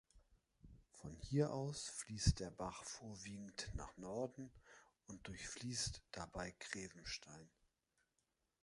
[0.95, 4.51] Von hier aus fließt der Bach vorwiegend nach Norden
[5.05, 7.51] und durchfließt dabei Grevenstein.